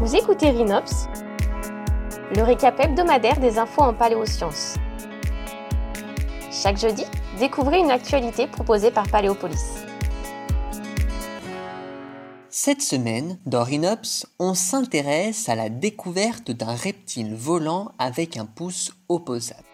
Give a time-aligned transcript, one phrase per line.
[0.00, 1.08] Vous écoutez Rhinops,
[2.36, 4.76] le récap hebdomadaire des infos en paléosciences.
[6.52, 7.02] Chaque jeudi,
[7.40, 9.82] découvrez une actualité proposée par Paléopolis.
[12.48, 18.92] Cette semaine, dans Rhinops, on s'intéresse à la découverte d'un reptile volant avec un pouce
[19.08, 19.64] opposable.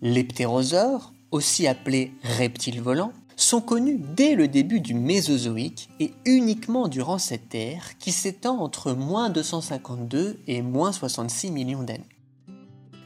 [0.00, 0.22] Les
[1.32, 7.54] aussi appelés reptiles volants, sont connus dès le début du Mésozoïque et uniquement durant cette
[7.54, 12.08] ère qui s'étend entre moins 252 et moins 66 millions d'années.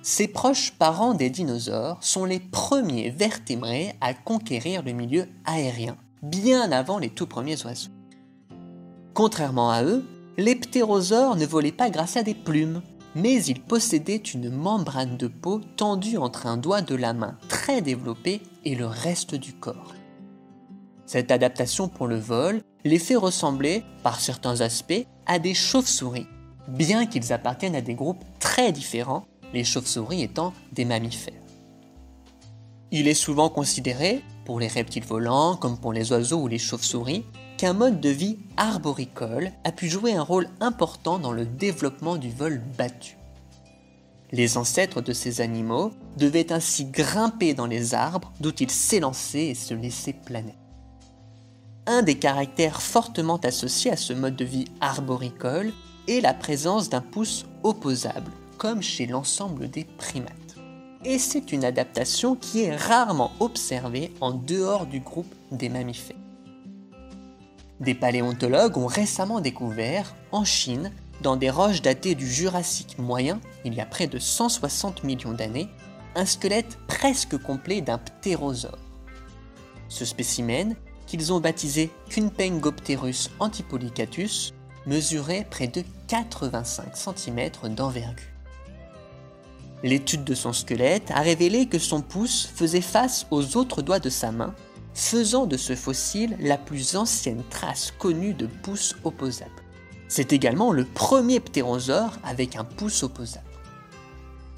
[0.03, 6.71] Ces proches parents des dinosaures sont les premiers vertébrés à conquérir le milieu aérien, bien
[6.73, 7.91] avant les tout premiers oiseaux.
[9.13, 12.81] Contrairement à eux, les ptérosaures ne volaient pas grâce à des plumes,
[13.17, 17.83] mais ils possédaient une membrane de peau tendue entre un doigt de la main très
[17.83, 19.95] développé et le reste du corps.
[21.09, 26.27] Cette adaptation pour le vol les fait ressembler, par certains aspects, à des chauves-souris,
[26.69, 31.33] bien qu'ils appartiennent à des groupes très différents, les chauves-souris étant des mammifères.
[32.91, 37.25] Il est souvent considéré, pour les reptiles volants comme pour les oiseaux ou les chauves-souris,
[37.57, 42.29] qu'un mode de vie arboricole a pu jouer un rôle important dans le développement du
[42.29, 43.17] vol battu.
[44.31, 49.55] Les ancêtres de ces animaux devaient ainsi grimper dans les arbres d'où ils s'élançaient et
[49.55, 50.55] se laissaient planer
[51.89, 55.73] un des caractères fortement associés à ce mode de vie arboricole
[56.07, 60.35] est la présence d'un pouce opposable, comme chez l'ensemble des primates.
[61.05, 66.17] Et c'est une adaptation qui est rarement observée en dehors du groupe des mammifères.
[67.81, 70.93] Des paléontologues ont récemment découvert, en Chine,
[71.23, 75.69] dans des roches datées du Jurassique moyen, il y a près de 160 millions d'années,
[76.17, 78.79] un squelette presque complet d'un ptérosaure.
[79.89, 80.77] Ce spécimen
[81.09, 84.53] qu'ils ont baptisé Cunpengopterus antipolycatus,
[84.87, 88.25] mesurait près de 85 cm d'envergure.
[89.83, 94.11] L'étude de son squelette a révélé que son pouce faisait face aux autres doigts de
[94.11, 94.55] sa main,
[94.95, 99.51] faisant de ce fossile la plus ancienne trace connue de pouce opposable.
[100.09, 103.45] C'est également le premier ptérosaure avec un pouce opposable.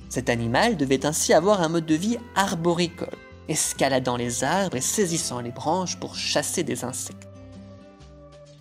[0.08, 3.18] Cet animal devait ainsi avoir un mode de vie arboricole,
[3.50, 7.28] escaladant les arbres et saisissant les branches pour chasser des insectes.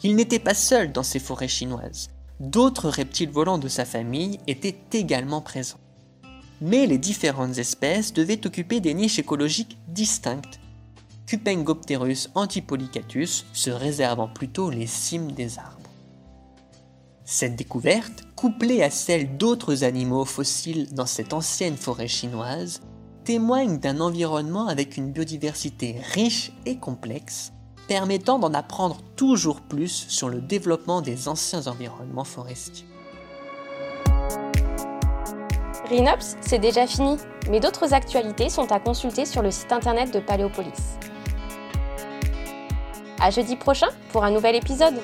[0.03, 2.09] Il n'était pas seul dans ces forêts chinoises.
[2.39, 5.79] D'autres reptiles volants de sa famille étaient également présents.
[6.61, 10.59] Mais les différentes espèces devaient occuper des niches écologiques distinctes.
[11.25, 15.77] Cupengopterus antipolycatus se réservant plutôt les cimes des arbres.
[17.25, 22.81] Cette découverte, couplée à celle d'autres animaux fossiles dans cette ancienne forêt chinoise,
[23.29, 27.53] témoigne d'un environnement avec une biodiversité riche et complexe,
[27.87, 32.87] permettant d'en apprendre toujours plus sur le développement des anciens environnements forestiers.
[35.91, 37.17] Rhinops, c'est déjà fini,
[37.51, 40.97] mais d'autres actualités sont à consulter sur le site internet de Paléopolis.
[43.21, 44.99] À jeudi prochain pour un nouvel épisode.